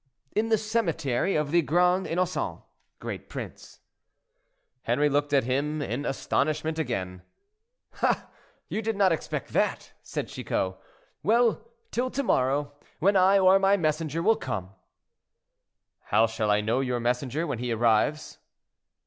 [0.31, 2.61] "In the cemetery of the Grands Innocens,
[2.97, 3.81] great prince."
[4.87, 7.21] Henri looked at him in astonishment again.
[8.01, 8.27] "Ah!
[8.67, 10.73] you did not expect that," said Chicot.
[11.21, 14.71] "Well, till to morrow, when I or my messenger will come—"
[16.05, 18.39] "How shall I know your messenger when he arrives?"